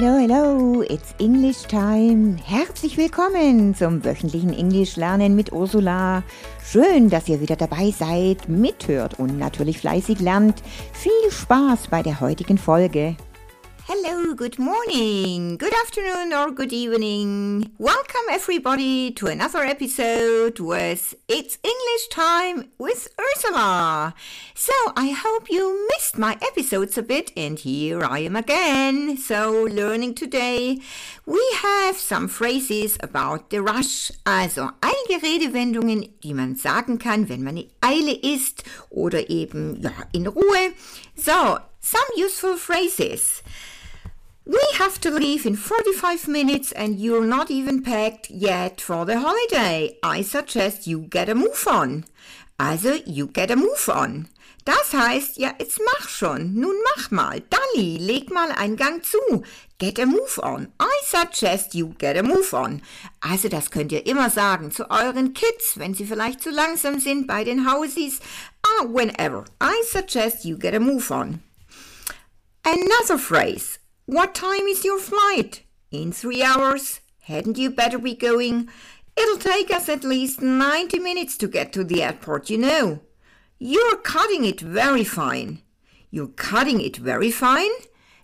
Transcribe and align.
Hello, 0.00 0.16
hello, 0.16 0.80
it's 0.80 1.14
English 1.18 1.64
time. 1.64 2.38
Herzlich 2.42 2.96
willkommen 2.96 3.74
zum 3.74 4.02
wöchentlichen 4.02 4.54
Englisch 4.54 4.96
lernen 4.96 5.36
mit 5.36 5.52
Ursula. 5.52 6.22
Schön, 6.64 7.10
dass 7.10 7.28
ihr 7.28 7.42
wieder 7.42 7.54
dabei 7.54 7.90
seid, 7.90 8.48
mithört 8.48 9.18
und 9.18 9.38
natürlich 9.38 9.78
fleißig 9.78 10.20
lernt. 10.20 10.62
Viel 10.94 11.30
Spaß 11.30 11.88
bei 11.88 12.02
der 12.02 12.18
heutigen 12.18 12.56
Folge. 12.56 13.14
Hello, 13.92 14.34
good 14.34 14.56
morning, 14.56 15.56
good 15.56 15.74
afternoon, 15.74 16.32
or 16.32 16.52
good 16.52 16.72
evening. 16.72 17.72
Welcome, 17.76 18.22
everybody, 18.30 19.10
to 19.10 19.26
another 19.26 19.64
episode 19.64 20.60
with 20.60 21.16
It's 21.26 21.58
English 21.64 22.06
Time 22.08 22.70
with 22.78 23.08
Ursula. 23.18 24.14
So, 24.54 24.72
I 24.96 25.08
hope 25.08 25.50
you 25.50 25.88
missed 25.88 26.16
my 26.16 26.38
episodes 26.40 26.96
a 26.98 27.02
bit, 27.02 27.32
and 27.36 27.58
here 27.58 28.04
I 28.04 28.20
am 28.20 28.36
again. 28.36 29.16
So, 29.16 29.64
learning 29.64 30.14
today, 30.14 30.78
we 31.26 31.44
have 31.60 31.96
some 31.96 32.28
phrases 32.28 32.96
about 33.00 33.50
the 33.50 33.60
rush. 33.60 34.12
Also, 34.24 34.70
einige 34.80 35.20
Redewendungen, 35.20 36.10
die 36.22 36.32
man 36.32 36.54
sagen 36.54 37.00
kann, 37.00 37.28
wenn 37.28 37.42
man 37.42 37.56
in 37.56 37.68
Eile 37.80 38.14
ist 38.22 38.62
oder 38.88 39.28
eben 39.28 39.82
ja, 39.82 39.90
in 40.12 40.28
Ruhe. 40.28 40.74
So, 41.16 41.58
some 41.80 42.06
useful 42.14 42.56
phrases. 42.56 43.42
Have 44.80 44.98
to 45.02 45.10
leave 45.10 45.44
in 45.44 45.56
45 45.56 46.26
minutes 46.26 46.72
and 46.72 46.98
you're 46.98 47.26
not 47.26 47.50
even 47.50 47.82
packed 47.82 48.30
yet 48.30 48.80
for 48.80 49.04
the 49.04 49.20
holiday. 49.20 49.98
I 50.02 50.22
suggest 50.22 50.86
you 50.86 51.00
get 51.00 51.28
a 51.28 51.34
move 51.34 51.66
on. 51.66 52.06
Also, 52.58 52.94
you 53.04 53.26
get 53.26 53.50
a 53.50 53.56
move 53.56 53.90
on. 53.90 54.28
Das 54.64 54.94
heißt, 54.94 55.36
ja, 55.36 55.52
jetzt 55.58 55.80
mach 55.84 56.08
schon. 56.08 56.54
Nun 56.54 56.74
mach 56.96 57.10
mal. 57.10 57.42
Dalli, 57.50 57.98
leg 57.98 58.30
mal 58.30 58.52
einen 58.52 58.76
Gang 58.76 59.04
zu. 59.04 59.44
Get 59.78 59.98
a 59.98 60.06
move 60.06 60.38
on. 60.42 60.68
I 60.80 60.90
suggest 61.04 61.74
you 61.74 61.92
get 61.98 62.16
a 62.16 62.22
move 62.22 62.54
on. 62.54 62.80
Also, 63.20 63.50
das 63.50 63.70
könnt 63.70 63.92
ihr 63.92 64.06
immer 64.06 64.30
sagen 64.30 64.70
zu 64.70 64.90
euren 64.90 65.34
Kids, 65.34 65.78
wenn 65.78 65.92
sie 65.92 66.06
vielleicht 66.06 66.42
zu 66.42 66.48
langsam 66.48 67.00
sind 67.00 67.26
bei 67.26 67.44
den 67.44 67.70
Hausies. 67.70 68.20
Ah, 68.62 68.86
whenever. 68.86 69.44
I 69.62 69.74
suggest 69.92 70.46
you 70.46 70.56
get 70.56 70.72
a 70.72 70.80
move 70.80 71.12
on. 71.12 71.40
Another 72.64 73.18
phrase. 73.18 73.79
What 74.10 74.34
time 74.34 74.66
is 74.66 74.84
your 74.84 74.98
flight? 74.98 75.62
In 75.92 76.10
three 76.10 76.42
hours. 76.42 76.98
Hadn't 77.20 77.58
you 77.58 77.70
better 77.70 77.96
be 77.96 78.16
going? 78.16 78.68
It'll 79.16 79.38
take 79.38 79.70
us 79.70 79.88
at 79.88 80.02
least 80.02 80.42
90 80.42 80.98
minutes 80.98 81.36
to 81.36 81.46
get 81.46 81.72
to 81.74 81.84
the 81.84 82.02
airport, 82.02 82.50
you 82.50 82.58
know. 82.58 83.02
You're 83.60 83.98
cutting 83.98 84.44
it 84.44 84.60
very 84.60 85.04
fine. 85.04 85.62
You're 86.10 86.34
cutting 86.34 86.80
it 86.80 86.96
very 86.96 87.30
fine? 87.30 87.70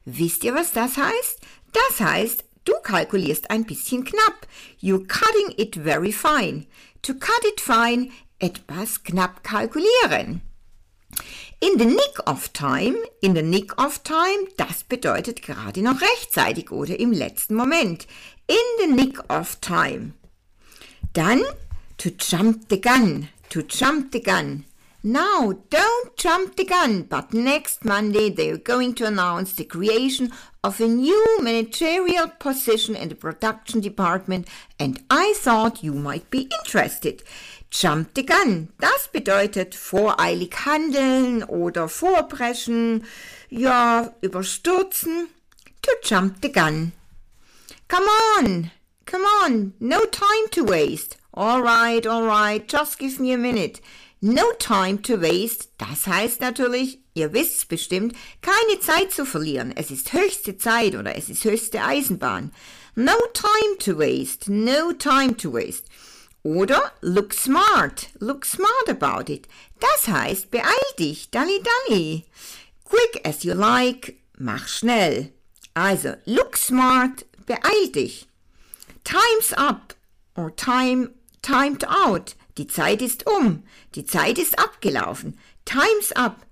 Wisst 0.05 0.42
ihr, 0.42 0.55
was 0.55 0.73
das 0.73 0.97
heißt? 0.97 1.39
Das 1.73 2.01
heißt, 2.01 2.42
du 2.64 2.73
kalkulierst 2.83 3.48
ein 3.48 3.62
bisschen 3.62 4.03
knapp. 4.03 4.45
You're 4.81 5.07
cutting 5.07 5.55
it 5.57 5.77
very 5.77 6.11
fine. 6.11 6.67
To 7.03 7.14
cut 7.14 7.45
it 7.45 7.61
fine, 7.61 8.11
etwas 8.41 9.05
knapp 9.05 9.45
kalkulieren. 9.45 10.41
In 11.58 11.78
the 11.78 11.86
nick 11.86 12.18
of 12.26 12.52
time, 12.52 12.96
in 13.22 13.32
the 13.32 13.42
nick 13.42 13.72
of 13.80 14.02
time, 14.02 14.46
das 14.58 14.82
bedeutet 14.82 15.40
gerade 15.40 15.80
noch 15.80 16.02
rechtzeitig 16.02 16.70
oder 16.70 17.00
im 17.00 17.12
letzten 17.12 17.54
Moment. 17.54 18.06
In 18.46 18.56
the 18.78 18.86
nick 18.86 19.18
of 19.30 19.58
time. 19.62 20.12
Dann 21.14 21.42
to 21.96 22.10
jump 22.10 22.68
the 22.68 22.78
gun, 22.78 23.30
to 23.48 23.62
jump 23.62 24.12
the 24.12 24.20
gun. 24.20 24.66
Now, 25.02 25.52
don't 25.70 26.16
jump 26.16 26.56
the 26.56 26.64
gun, 26.64 27.04
but 27.04 27.32
next 27.32 27.84
Monday 27.86 28.28
they're 28.28 28.58
going 28.58 28.94
to 28.96 29.06
announce 29.06 29.54
the 29.54 29.64
creation 29.64 30.32
of 30.62 30.80
a 30.80 30.86
new 30.86 31.39
managerial 31.40 32.28
position 32.28 32.96
in 32.96 33.08
the 33.08 33.14
production 33.14 33.80
department, 33.80 34.48
and 34.78 35.00
I 35.08 35.33
thought 35.36 35.83
you 35.83 35.95
might 35.95 36.28
be 36.28 36.50
interested. 36.58 37.22
Jump 37.70 38.10
the 38.14 38.24
gun. 38.24 38.68
Das 38.78 39.08
bedeutet 39.12 39.74
voreilig 39.74 40.54
handeln 40.64 41.42
oder 41.44 41.88
vorpreschen, 41.88 43.04
ja, 43.50 44.14
überstürzen. 44.20 45.28
To 45.82 45.90
jump 46.02 46.36
the 46.42 46.50
gun. 46.50 46.92
Come 47.88 48.06
on, 48.38 48.70
come 49.04 49.24
on, 49.44 49.74
no 49.78 50.00
time 50.06 50.50
to 50.50 50.64
waste. 50.64 51.16
All 51.32 51.60
right, 51.60 52.06
all 52.06 52.24
right, 52.24 52.66
just 52.66 52.98
give 52.98 53.20
me 53.20 53.32
a 53.32 53.38
minute. 53.38 53.80
No 54.22 54.52
time 54.58 55.02
to 55.02 55.20
waste, 55.20 55.68
das 55.78 56.06
heißt 56.06 56.40
natürlich, 56.40 56.98
ihr 57.14 57.33
wisst's 57.33 57.66
bestimmt, 57.66 58.16
keine 58.40 58.80
Zeit 58.80 59.12
zu 59.12 59.27
verlieren. 59.27 59.72
Es 59.77 59.90
ist 59.90 60.12
höchste 60.12 60.56
Zeit 60.56 60.96
oder 60.96 61.14
es 61.16 61.28
ist 61.28 61.44
höchste 61.44 61.83
Eisenbahn. 61.83 62.52
No 62.94 63.12
time 63.34 63.77
to 63.78 63.98
waste, 63.98 64.50
no 64.50 64.92
time 64.92 65.36
to 65.36 65.52
waste. 65.52 65.84
Oder 66.46 66.92
look 67.01 67.34
smart, 67.34 68.11
look 68.20 68.45
smart 68.45 68.89
about 68.89 69.29
it. 69.29 69.48
Das 69.80 70.07
heißt, 70.07 70.52
beeil 70.52 70.92
dich, 70.96 71.29
dalli 71.33 71.61
dalli. 71.61 72.24
Quick 72.84 73.20
as 73.27 73.42
you 73.42 73.52
like, 73.52 74.14
mach 74.39 74.68
schnell. 74.68 75.33
Also, 75.74 76.14
look 76.24 76.57
smart, 76.57 77.24
beeil 77.46 77.90
dich. 77.92 78.29
Time's 79.02 79.52
up 79.58 79.95
or 80.36 80.55
time 80.55 81.11
timed 81.42 81.84
out. 81.89 82.36
Die 82.57 82.68
Zeit 82.68 83.02
ist 83.02 83.27
um. 83.27 83.64
Die 83.96 84.07
Zeit 84.07 84.39
ist 84.39 84.57
abgelaufen. 84.57 85.36
Time's 85.64 86.13
up. 86.13 86.46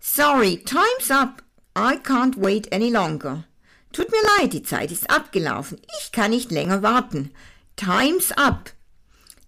Sorry, 0.00 0.56
time's 0.56 1.08
up. 1.08 1.44
I 1.76 1.98
can't 1.98 2.36
wait 2.36 2.72
any 2.72 2.90
longer. 2.90 3.44
Tut 3.92 4.10
mir 4.10 4.22
leid, 4.38 4.54
die 4.54 4.64
Zeit 4.64 4.90
ist 4.90 5.08
abgelaufen. 5.08 5.78
Ich 6.00 6.10
kann 6.10 6.32
nicht 6.32 6.50
länger 6.50 6.82
warten. 6.82 7.30
Time's 7.76 8.32
up. 8.32 8.72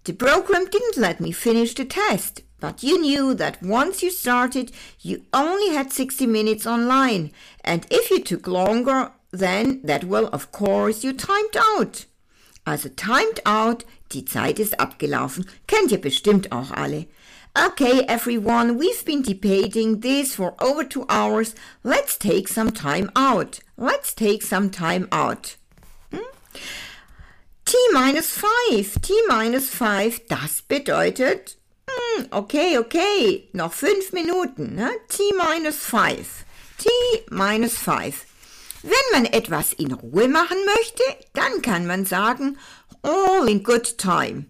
The 0.09 0.15
program 0.15 0.65
didn't 0.65 0.97
let 0.97 1.19
me 1.19 1.31
finish 1.31 1.75
the 1.75 1.85
test, 1.85 2.41
but 2.59 2.81
you 2.81 2.99
knew 2.99 3.35
that 3.35 3.61
once 3.61 4.01
you 4.01 4.09
started, 4.09 4.71
you 5.01 5.21
only 5.31 5.75
had 5.75 5.93
60 5.93 6.25
minutes 6.25 6.65
online, 6.65 7.31
and 7.63 7.85
if 7.91 8.09
you 8.09 8.19
took 8.19 8.47
longer, 8.47 9.11
then 9.29 9.81
that 9.83 10.05
will, 10.05 10.25
of 10.33 10.51
course, 10.51 11.03
you 11.03 11.13
timed 11.13 11.55
out. 11.55 12.07
Also 12.65 12.89
timed 12.89 13.39
out, 13.45 13.85
die 14.11 14.25
Zeit 14.25 14.57
ist 14.57 14.79
abgelaufen, 14.79 15.45
kennt 15.67 15.91
ihr 15.91 16.01
bestimmt 16.01 16.51
auch 16.51 16.71
alle. 16.71 17.05
Okay, 17.55 18.03
everyone, 18.07 18.79
we've 18.79 19.05
been 19.05 19.21
debating 19.21 19.99
this 19.99 20.33
for 20.33 20.55
over 20.59 20.83
two 20.83 21.05
hours. 21.07 21.53
Let's 21.83 22.17
take 22.17 22.47
some 22.47 22.71
time 22.71 23.11
out. 23.15 23.59
Let's 23.77 24.15
take 24.15 24.41
some 24.41 24.71
time 24.71 25.07
out. 25.11 25.55
Hm? 26.11 26.25
T 27.69 27.75
minus 27.93 28.31
5, 28.31 28.99
T 28.99 29.13
minus 29.27 29.69
5, 29.69 30.27
das 30.27 30.63
bedeutet, 30.63 31.55
hm, 31.87 32.25
okay, 32.31 32.79
okay, 32.79 33.47
noch 33.53 33.73
5 33.73 34.11
Minuten, 34.11 34.73
ne? 34.73 34.89
T 35.07 35.21
minus 35.37 35.85
5, 35.85 36.45
T 36.79 36.89
minus 37.29 37.77
5. 37.77 38.25
Wenn 38.81 39.11
man 39.11 39.25
etwas 39.25 39.73
in 39.73 39.91
Ruhe 39.91 40.27
machen 40.27 40.57
möchte, 40.65 41.03
dann 41.33 41.61
kann 41.61 41.85
man 41.85 42.05
sagen, 42.05 42.57
all 43.03 43.47
in 43.47 43.61
good 43.61 43.99
time. 43.99 44.47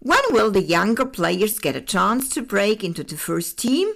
When 0.00 0.20
will 0.32 0.50
the 0.52 0.60
younger 0.60 1.06
players 1.06 1.62
get 1.62 1.74
a 1.74 1.80
chance 1.80 2.28
to 2.34 2.42
break 2.42 2.84
into 2.84 3.02
the 3.02 3.16
first 3.16 3.56
team? 3.56 3.88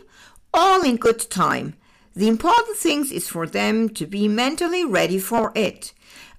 All 0.55 0.83
in 0.83 0.97
good 0.97 1.29
time. 1.29 1.75
The 2.17 2.27
important 2.27 2.79
thing 2.79 3.05
is 3.13 3.29
for 3.29 3.47
them 3.47 3.91
to 3.91 4.07
be 4.07 4.29
mentally 4.29 4.87
ready 4.87 5.19
for 5.19 5.53
it. 5.55 5.93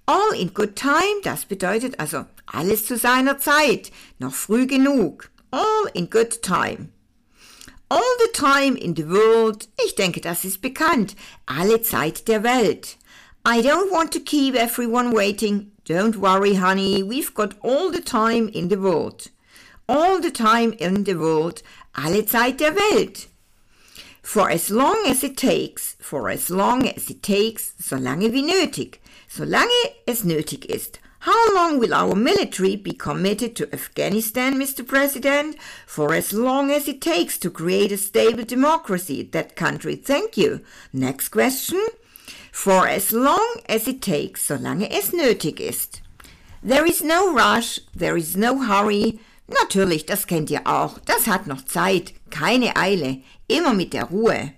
All 0.06 0.34
in 0.34 0.54
good 0.54 0.76
time, 0.76 1.22
das 1.24 1.46
bedeutet 1.46 1.98
also 1.98 2.26
alles 2.46 2.86
zu 2.86 2.98
seiner 2.98 3.38
Zeit, 3.38 3.90
noch 4.20 4.34
früh 4.34 4.68
genug. 4.68 5.30
All 5.52 5.90
in 5.94 6.10
good 6.10 6.42
time. 6.42 6.90
All 7.90 8.18
the 8.20 8.32
time 8.34 8.76
in 8.76 8.96
the 8.96 9.08
world, 9.08 9.70
ich 9.86 9.96
denke, 9.96 10.20
das 10.20 10.44
ist 10.44 10.62
bekannt. 10.62 11.16
Alle 11.46 11.82
Zeit 11.82 12.28
der 12.28 12.44
Welt. 12.44 12.98
I 13.46 13.62
don't 13.62 13.92
want 13.92 14.12
to 14.12 14.20
keep 14.20 14.56
everyone 14.56 15.14
waiting. 15.14 15.72
Don't 15.86 16.18
worry, 16.18 16.56
honey, 16.56 17.02
we've 17.02 17.34
got 17.34 17.56
all 17.62 17.90
the 17.90 18.02
time 18.02 18.50
in 18.50 18.70
the 18.70 18.82
world. 18.82 19.30
All 19.88 20.20
the 20.20 20.32
time 20.32 20.74
in 20.80 21.06
the 21.06 21.18
world, 21.18 21.64
alle 21.94 22.26
Zeit 22.26 22.60
der 22.60 22.76
Welt. 22.76 23.28
For 24.22 24.50
as 24.50 24.70
long 24.70 24.98
as 25.06 25.24
it 25.24 25.38
takes, 25.38 25.96
for 26.02 26.30
as 26.30 26.50
long 26.50 26.88
as 26.88 27.10
it 27.10 27.22
takes, 27.22 27.74
solange 27.80 28.34
wie 28.34 28.42
nötig 28.42 29.00
solange 29.36 29.70
es 30.06 30.24
nötig 30.24 30.66
ist. 30.66 31.00
How 31.26 31.56
long 31.56 31.80
will 31.80 31.94
our 31.94 32.16
military 32.16 32.76
be 32.76 32.94
committed 32.94 33.56
to 33.56 33.74
Afghanistan, 33.74 34.60
Mr. 34.60 34.86
President? 34.86 35.56
For 35.88 36.14
as 36.14 36.34
long 36.34 36.70
as 36.70 36.88
it 36.88 37.02
takes 37.02 37.40
to 37.40 37.50
create 37.50 37.92
a 37.92 37.98
stable 37.98 38.44
democracy 38.44 39.22
in 39.22 39.32
that 39.32 39.56
country. 39.56 39.96
Thank 39.96 40.38
you. 40.38 40.60
Next 40.92 41.30
question. 41.30 41.82
For 42.52 42.88
as 42.88 43.12
long 43.12 43.62
as 43.68 43.88
it 43.88 44.02
takes, 44.02 44.44
solange 44.44 44.88
es 44.92 45.12
nötig 45.12 45.60
ist. 45.60 46.02
There 46.62 46.86
is 46.86 47.02
no 47.02 47.34
rush, 47.34 47.80
there 47.96 48.18
is 48.18 48.36
no 48.36 48.62
hurry. 48.68 49.20
Natürlich, 49.48 50.06
das 50.06 50.28
kennt 50.28 50.52
ihr 50.52 50.62
auch. 50.66 51.00
Das 51.06 51.26
hat 51.26 51.48
noch 51.48 51.66
Zeit. 51.66 52.14
Keine 52.30 52.76
Eile. 52.76 53.24
Immer 53.48 53.74
mit 53.74 53.94
der 53.94 54.06
Ruhe. 54.06 54.54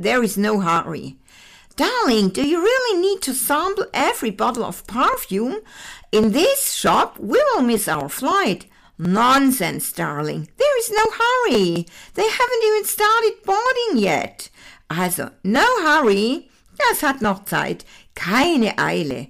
There 0.00 0.22
is 0.22 0.36
no 0.36 0.62
hurry. 0.62 1.16
Darling, 1.78 2.30
do 2.30 2.44
you 2.44 2.60
really 2.60 3.00
need 3.00 3.22
to 3.22 3.32
sample 3.32 3.86
every 3.94 4.32
bottle 4.32 4.64
of 4.64 4.84
perfume? 4.88 5.60
In 6.10 6.32
this 6.32 6.72
shop, 6.72 7.16
we 7.20 7.40
will 7.54 7.62
miss 7.62 7.86
our 7.86 8.08
flight. 8.08 8.66
Nonsense, 8.98 9.92
darling. 9.92 10.48
There 10.56 10.78
is 10.80 10.90
no 10.90 11.04
hurry. 11.12 11.86
They 12.14 12.28
haven't 12.28 12.64
even 12.66 12.84
started 12.84 13.44
boarding 13.44 14.02
yet. 14.02 14.50
Also, 14.90 15.30
no 15.44 15.66
hurry. 15.82 16.50
Das 16.78 17.02
hat 17.02 17.22
noch 17.22 17.44
Zeit. 17.44 17.84
Keine 18.16 18.76
Eile. 18.76 19.28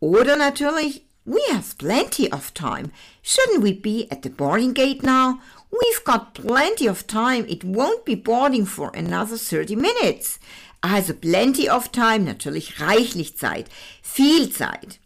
Oder 0.00 0.36
natürlich, 0.36 1.02
we 1.24 1.42
have 1.50 1.76
plenty 1.78 2.30
of 2.30 2.54
time. 2.54 2.92
Shouldn't 3.22 3.60
we 3.60 3.72
be 3.72 4.06
at 4.12 4.22
the 4.22 4.30
boarding 4.30 4.72
gate 4.72 5.02
now? 5.02 5.40
We've 5.72 6.04
got 6.04 6.34
plenty 6.34 6.86
of 6.86 7.08
time. 7.08 7.44
It 7.48 7.64
won't 7.64 8.04
be 8.04 8.14
boarding 8.14 8.66
for 8.66 8.92
another 8.94 9.36
30 9.36 9.74
minutes. 9.74 10.38
Also 10.80 11.12
plenty 11.12 11.68
of 11.68 11.88
time, 11.88 12.20
natürlich 12.20 12.80
reichlich 12.80 13.36
Zeit, 13.36 13.66
viel 14.02 14.50
Zeit. 14.50 15.00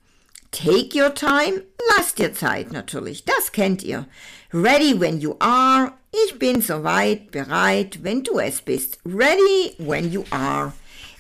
Take 0.50 0.94
your 0.94 1.14
time, 1.14 1.62
lass 1.96 2.14
dir 2.14 2.34
Zeit 2.34 2.72
natürlich, 2.72 3.24
das 3.24 3.52
kennt 3.52 3.82
ihr. 3.82 4.06
Ready 4.52 5.00
when 5.00 5.19
you 5.19 5.34
are, 5.38 5.92
ich 6.26 6.38
bin 6.38 6.60
soweit, 6.60 7.30
bereit, 7.30 8.00
wenn 8.02 8.22
du 8.22 8.38
es 8.38 8.60
bist. 8.60 8.98
Ready 9.06 9.74
when 9.78 10.12
you 10.12 10.24
are. 10.30 10.74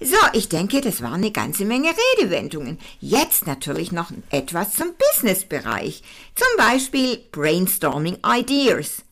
So, 0.04 0.16
ich 0.32 0.48
denke, 0.48 0.80
das 0.80 1.00
waren 1.00 1.14
eine 1.14 1.30
ganze 1.30 1.64
Menge 1.64 1.90
Redewendungen. 2.18 2.78
Jetzt 3.00 3.46
natürlich 3.46 3.92
noch 3.92 4.10
etwas 4.30 4.74
zum 4.74 4.88
Businessbereich. 5.12 6.02
Zum 6.34 6.48
Beispiel 6.58 7.18
brainstorming 7.30 8.18
ideas. 8.26 9.02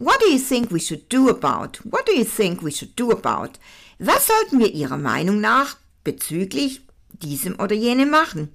What 0.00 0.18
do 0.18 0.30
you 0.30 0.38
think 0.38 0.70
we 0.70 0.80
should 0.80 1.10
do 1.10 1.28
about? 1.28 1.76
What 1.84 2.06
do 2.06 2.16
you 2.16 2.24
think 2.24 2.62
we 2.62 2.70
should 2.70 2.96
do 2.96 3.10
about? 3.10 3.58
Was 3.98 4.28
sollten 4.28 4.58
wir 4.58 4.72
Ihrer 4.72 4.96
Meinung 4.96 5.42
nach 5.42 5.76
bezüglich 6.04 6.80
diesem 7.12 7.60
oder 7.60 7.74
jenem 7.74 8.08
machen? 8.08 8.48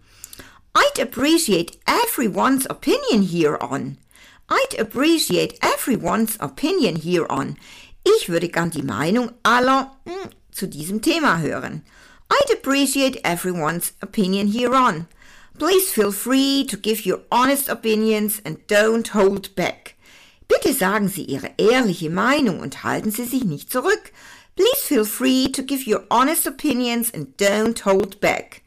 I'd 0.74 1.00
appreciate 1.00 1.78
everyone's 1.86 2.66
opinion 2.68 3.22
here 3.22 3.60
on. 3.62 3.98
I'd 4.50 4.80
appreciate 4.80 5.60
everyone's 5.62 6.36
opinion 6.40 6.96
here 6.96 7.28
on. 7.30 7.58
Ich 8.04 8.28
würde 8.28 8.50
gern 8.50 8.72
die 8.72 8.82
Meinung 8.82 9.32
aller 9.44 9.96
hm, 10.08 10.32
zu 10.52 10.68
diesem 10.68 11.04
Thema 11.04 11.38
hören. 11.38 11.84
I'd 12.28 12.52
appreciate 12.52 13.22
everyone's 13.24 13.94
opinion 14.02 14.48
here 14.48 14.74
on. 14.74 15.06
Please 15.60 15.92
feel 15.92 16.12
free 16.12 16.66
to 16.66 16.76
give 16.76 17.06
your 17.06 17.22
honest 17.32 17.70
opinions 17.70 18.42
and 18.44 18.66
don't 18.66 19.14
hold 19.14 19.54
back. 19.56 19.95
Bitte 20.48 20.74
sagen 20.74 21.08
Sie 21.08 21.24
Ihre 21.24 21.52
ehrliche 21.58 22.10
Meinung 22.10 22.60
und 22.60 22.84
halten 22.84 23.12
Sie 23.12 23.26
sich 23.26 23.44
nicht 23.44 23.72
zurück. 23.72 24.12
Please 24.56 24.82
feel 24.86 25.06
free 25.06 25.52
to 25.52 25.64
give 25.64 25.90
your 25.90 26.04
honest 26.10 26.48
opinions 26.48 27.14
and 27.14 27.40
don't 27.40 27.84
hold 27.84 28.20
back. 28.22 28.62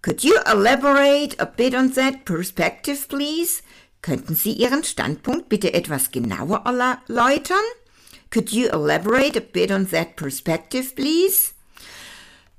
Could 0.00 0.22
you 0.22 0.36
elaborate 0.46 1.38
a 1.38 1.44
bit 1.44 1.74
on 1.74 1.92
that 1.94 2.24
perspective, 2.24 3.08
please? 3.08 3.62
Könnten 4.00 4.36
Sie 4.36 4.52
Ihren 4.52 4.84
Standpunkt 4.84 5.48
bitte 5.48 5.74
etwas 5.74 6.12
genauer 6.12 6.62
erläutern? 6.64 7.64
Could 8.30 8.52
you 8.52 8.68
elaborate 8.68 9.36
a 9.36 9.40
bit 9.40 9.70
on 9.70 9.88
that 9.90 10.16
perspective, 10.16 10.94
please? 10.94 11.52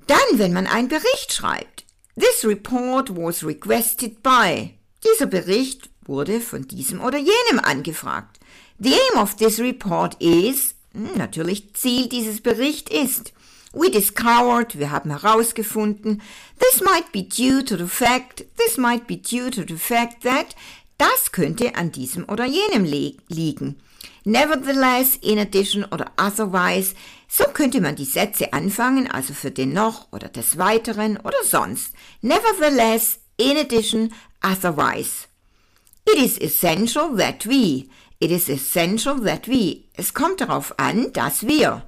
Dann, 0.06 0.38
wenn 0.38 0.52
man 0.52 0.66
einen 0.66 0.88
Bericht 0.88 1.32
schreibt. 1.32 1.84
This 2.16 2.44
report 2.44 3.16
was 3.16 3.44
requested 3.44 4.22
by. 4.22 4.74
Dieser 5.04 5.26
Bericht 5.26 5.88
wurde 6.04 6.40
von 6.40 6.66
diesem 6.66 7.00
oder 7.00 7.18
jenem 7.18 7.60
angefragt. 7.62 8.39
The 8.82 8.94
aim 8.94 9.18
of 9.18 9.36
this 9.36 9.58
report 9.58 10.16
is 10.20 10.74
hm, 10.94 11.18
natürlich 11.18 11.74
Ziel 11.74 12.08
dieses 12.08 12.40
Bericht 12.40 12.88
ist. 12.88 13.34
We 13.74 13.90
discovered, 13.90 14.78
wir 14.78 14.90
haben 14.90 15.10
herausgefunden, 15.10 16.22
this 16.58 16.80
might 16.80 17.12
be 17.12 17.22
due 17.22 17.62
to 17.62 17.76
the 17.76 17.86
fact, 17.86 18.46
this 18.56 18.78
might 18.78 19.06
be 19.06 19.16
due 19.16 19.50
to 19.50 19.64
the 19.68 19.76
fact 19.76 20.22
that, 20.22 20.56
das 20.96 21.30
könnte 21.30 21.74
an 21.74 21.92
diesem 21.92 22.26
oder 22.26 22.46
jenem 22.46 22.84
liegen. 22.84 23.76
Nevertheless, 24.24 25.16
in 25.16 25.38
addition 25.38 25.84
oder 25.84 26.10
otherwise, 26.16 26.94
so 27.28 27.44
könnte 27.44 27.82
man 27.82 27.96
die 27.96 28.06
Sätze 28.06 28.54
anfangen, 28.54 29.10
also 29.10 29.34
für 29.34 29.50
den 29.50 29.74
noch 29.74 30.08
oder 30.10 30.28
des 30.28 30.56
Weiteren 30.56 31.18
oder 31.18 31.44
sonst. 31.44 31.92
Nevertheless, 32.22 33.20
in 33.36 33.58
addition, 33.58 34.12
otherwise. 34.42 35.29
It 36.06 36.18
is 36.18 36.38
essential 36.38 37.16
that 37.16 37.46
we, 37.46 37.88
It 38.20 38.30
is 38.30 38.50
essential 38.50 39.18
that 39.24 39.48
we. 39.48 39.84
Es 39.96 40.12
kommt 40.12 40.42
darauf 40.42 40.78
an, 40.78 41.10
dass 41.14 41.46
wir. 41.46 41.82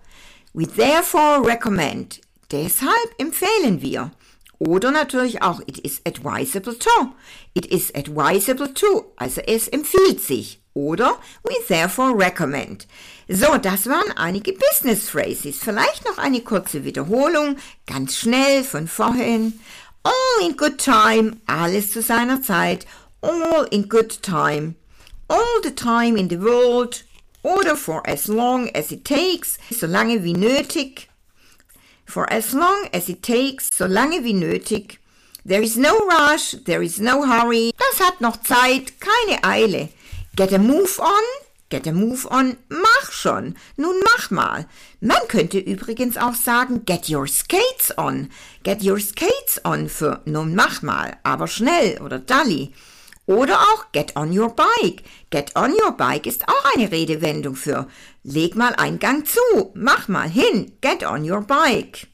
We 0.54 0.66
therefore 0.66 1.46
recommend. 1.46 2.22
Deshalb 2.50 3.14
empfehlen 3.18 3.82
wir. 3.82 4.12
Oder 4.58 4.92
natürlich 4.92 5.42
auch, 5.42 5.60
it 5.66 5.78
is 5.78 6.00
advisable 6.06 6.78
to. 6.78 7.14
It 7.52 7.66
is 7.66 7.94
advisable 7.94 8.72
to. 8.72 9.12
Also 9.16 9.42
es 9.42 9.68
empfiehlt 9.68 10.22
sich. 10.22 10.58
Oder 10.72 11.18
we 11.42 11.54
therefore 11.68 12.18
recommend. 12.18 12.86
So, 13.28 13.58
das 13.58 13.86
waren 13.86 14.16
einige 14.16 14.54
Business 14.54 15.10
Phrases. 15.10 15.58
Vielleicht 15.58 16.06
noch 16.06 16.16
eine 16.16 16.40
kurze 16.40 16.84
Wiederholung, 16.84 17.56
ganz 17.86 18.16
schnell 18.16 18.64
von 18.64 18.88
vorhin. 18.88 19.60
All 20.02 20.48
in 20.48 20.56
good 20.56 20.78
time, 20.78 21.36
alles 21.46 21.92
zu 21.92 22.00
seiner 22.00 22.40
Zeit. 22.40 22.86
All 23.22 23.64
in 23.70 23.82
good 23.82 24.10
time 24.22 24.76
all 25.32 25.60
the 25.62 25.70
time 25.70 26.16
in 26.18 26.28
the 26.28 26.36
world 26.36 27.02
oder 27.42 27.74
for 27.74 28.02
as 28.08 28.28
long 28.28 28.68
as 28.74 28.92
it 28.92 29.04
takes, 29.04 29.58
solange 29.70 30.22
wie 30.22 30.34
nötig. 30.34 31.08
For 32.04 32.30
as 32.30 32.52
long 32.52 32.88
as 32.92 33.08
it 33.08 33.22
takes, 33.22 33.70
solange 33.72 34.22
wie 34.22 34.34
nötig. 34.34 34.98
There 35.44 35.62
is 35.62 35.76
no 35.76 35.98
rush, 36.06 36.54
there 36.66 36.82
is 36.82 37.00
no 37.00 37.26
hurry. 37.26 37.72
Das 37.78 38.06
hat 38.06 38.20
noch 38.20 38.42
Zeit, 38.42 39.00
keine 39.00 39.42
Eile. 39.42 39.88
Get 40.36 40.52
a 40.52 40.58
move 40.58 41.00
on, 41.00 41.24
get 41.70 41.86
a 41.86 41.92
move 41.92 42.26
on, 42.30 42.58
mach 42.68 43.10
schon. 43.10 43.56
Nun 43.76 43.98
mach 44.04 44.30
mal. 44.30 44.66
Man 45.00 45.26
könnte 45.28 45.58
übrigens 45.58 46.16
auch 46.16 46.34
sagen, 46.34 46.84
get 46.84 47.08
your 47.08 47.26
skates 47.26 47.96
on. 47.96 48.28
Get 48.62 48.84
your 48.84 49.00
skates 49.00 49.60
on 49.64 49.88
für 49.88 50.20
nun 50.26 50.54
mach 50.54 50.82
mal, 50.82 51.16
aber 51.24 51.48
schnell 51.48 52.00
oder 52.02 52.18
dalli. 52.18 52.72
Oder 53.26 53.60
auch 53.60 53.92
get 53.92 54.16
on 54.16 54.36
your 54.36 54.54
bike. 54.54 55.04
Get 55.30 55.54
on 55.54 55.72
your 55.72 55.92
bike 55.92 56.26
ist 56.26 56.48
auch 56.48 56.74
eine 56.74 56.90
Redewendung 56.90 57.54
für 57.54 57.86
leg 58.24 58.54
mal 58.56 58.74
einen 58.74 58.98
Gang 58.98 59.26
zu, 59.26 59.72
mach 59.74 60.08
mal 60.08 60.28
hin, 60.28 60.72
get 60.80 61.04
on 61.04 61.28
your 61.28 61.40
bike. 61.40 62.08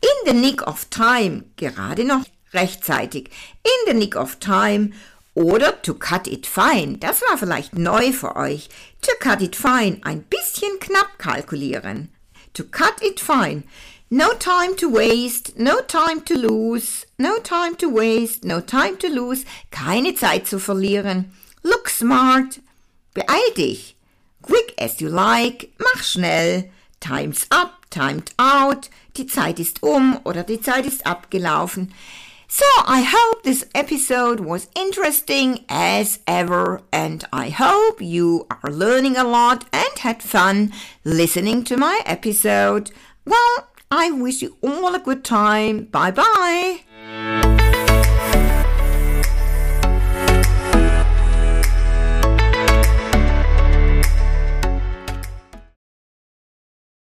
In 0.00 0.26
the 0.26 0.32
nick 0.34 0.66
of 0.66 0.86
time, 0.90 1.44
gerade 1.56 2.04
noch 2.04 2.24
rechtzeitig. 2.52 3.30
In 3.62 3.92
the 3.92 3.94
nick 3.94 4.16
of 4.16 4.38
time 4.38 4.92
oder 5.34 5.82
to 5.82 5.94
cut 5.94 6.26
it 6.28 6.46
fine, 6.46 6.98
das 6.98 7.22
war 7.22 7.38
vielleicht 7.38 7.76
neu 7.76 8.12
für 8.12 8.36
euch. 8.36 8.68
To 9.02 9.12
cut 9.18 9.42
it 9.42 9.56
fine, 9.56 10.00
ein 10.02 10.22
bisschen 10.22 10.78
knapp 10.78 11.18
kalkulieren. 11.18 12.10
To 12.52 12.64
cut 12.64 13.02
it 13.02 13.18
fine. 13.18 13.64
No 14.14 14.32
time 14.32 14.76
to 14.76 14.88
waste, 14.88 15.58
no 15.58 15.80
time 15.80 16.20
to 16.20 16.38
lose, 16.38 17.04
no 17.18 17.40
time 17.40 17.74
to 17.74 17.88
waste, 17.88 18.44
no 18.44 18.60
time 18.60 18.96
to 18.98 19.08
lose, 19.08 19.44
keine 19.72 20.14
Zeit 20.14 20.46
zu 20.46 20.60
verlieren. 20.60 21.32
Look 21.64 21.88
smart, 21.88 22.60
beeil 23.12 23.50
dich. 23.56 23.96
Quick 24.40 24.72
as 24.78 25.00
you 25.00 25.08
like, 25.08 25.72
mach 25.80 26.04
schnell. 26.04 26.70
Time's 27.00 27.48
up, 27.50 27.86
timed 27.90 28.30
out, 28.38 28.88
die 29.16 29.26
Zeit 29.26 29.58
ist 29.58 29.82
um 29.82 30.20
oder 30.24 30.44
die 30.44 30.60
Zeit 30.60 30.86
ist 30.86 31.04
abgelaufen. 31.04 31.92
So 32.46 32.64
I 32.86 33.02
hope 33.02 33.42
this 33.42 33.66
episode 33.74 34.38
was 34.38 34.68
interesting 34.76 35.64
as 35.68 36.20
ever 36.28 36.82
and 36.92 37.24
I 37.32 37.50
hope 37.50 38.00
you 38.00 38.46
are 38.48 38.70
learning 38.70 39.16
a 39.16 39.24
lot 39.24 39.64
and 39.72 39.98
had 39.98 40.22
fun 40.22 40.72
listening 41.02 41.64
to 41.64 41.76
my 41.76 41.98
episode. 42.06 42.92
Well, 43.26 43.73
I 43.96 44.10
wish 44.10 44.42
you 44.42 44.56
all 44.60 44.94
a 44.94 44.98
good 44.98 45.22
time. 45.24 45.84
Bye 45.84 46.10
bye. 46.10 47.42